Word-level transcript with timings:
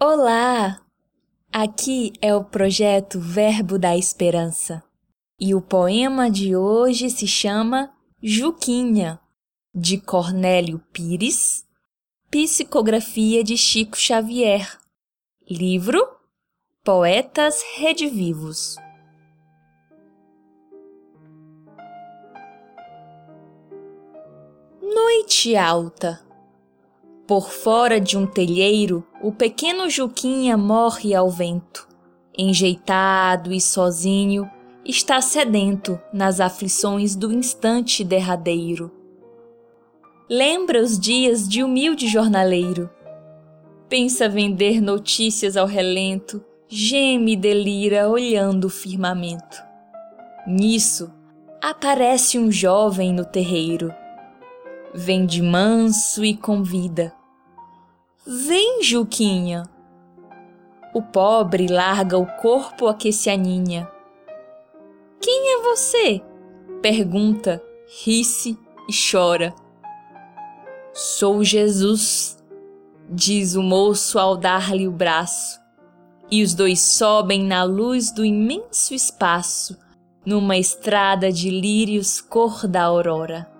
Olá! 0.00 0.80
Aqui 1.52 2.12
é 2.22 2.32
o 2.32 2.44
projeto 2.44 3.18
Verbo 3.18 3.80
da 3.80 3.96
Esperança 3.96 4.80
e 5.40 5.56
o 5.56 5.60
poema 5.60 6.30
de 6.30 6.54
hoje 6.54 7.10
se 7.10 7.26
chama 7.26 7.92
Juquinha, 8.22 9.18
de 9.74 10.00
Cornélio 10.00 10.78
Pires, 10.92 11.66
psicografia 12.30 13.42
de 13.42 13.56
Chico 13.56 13.96
Xavier, 13.96 14.78
livro 15.50 16.00
Poetas 16.84 17.60
Redivivos. 17.76 18.76
Noite 24.80 25.56
alta 25.56 26.27
por 27.28 27.50
fora 27.50 28.00
de 28.00 28.16
um 28.16 28.26
telheiro, 28.26 29.06
o 29.22 29.30
pequeno 29.30 29.90
Juquinha 29.90 30.56
morre 30.56 31.14
ao 31.14 31.28
vento. 31.28 31.86
Enjeitado 32.36 33.52
e 33.52 33.60
sozinho, 33.60 34.50
está 34.82 35.20
sedento 35.20 36.00
nas 36.10 36.40
aflições 36.40 37.14
do 37.14 37.30
instante 37.30 38.02
derradeiro. 38.02 38.90
Lembra 40.26 40.80
os 40.80 40.98
dias 40.98 41.46
de 41.46 41.62
humilde 41.62 42.08
jornaleiro. 42.08 42.88
Pensa 43.90 44.26
vender 44.26 44.80
notícias 44.80 45.54
ao 45.54 45.66
relento, 45.66 46.42
geme 46.66 47.32
e 47.32 47.36
delira 47.36 48.08
olhando 48.08 48.68
o 48.68 48.70
firmamento. 48.70 49.62
Nisso, 50.46 51.12
aparece 51.60 52.38
um 52.38 52.50
jovem 52.50 53.12
no 53.12 53.26
terreiro. 53.26 53.92
Vem 54.94 55.26
de 55.26 55.42
manso 55.42 56.24
e 56.24 56.34
convida 56.34 57.17
Vem, 58.26 58.82
Juquinha. 58.82 59.62
O 60.92 61.00
pobre 61.00 61.68
larga 61.68 62.18
o 62.18 62.26
corpo 62.26 62.88
a 62.88 62.94
que 62.94 63.12
se 63.12 63.30
aninha. 63.30 63.88
Quem 65.20 65.54
é 65.54 65.62
você? 65.62 66.20
Pergunta, 66.82 67.62
ri-se 68.02 68.58
e 68.88 68.92
chora. 68.92 69.54
Sou 70.92 71.44
Jesus, 71.44 72.36
diz 73.08 73.54
o 73.54 73.62
moço 73.62 74.18
ao 74.18 74.36
dar-lhe 74.36 74.88
o 74.88 74.92
braço, 74.92 75.60
e 76.30 76.42
os 76.42 76.54
dois 76.54 76.80
sobem 76.80 77.44
na 77.44 77.62
luz 77.62 78.10
do 78.10 78.24
imenso 78.24 78.94
espaço, 78.94 79.78
numa 80.26 80.56
estrada 80.56 81.30
de 81.30 81.50
lírios 81.50 82.20
cor 82.20 82.66
da 82.66 82.82
aurora. 82.82 83.57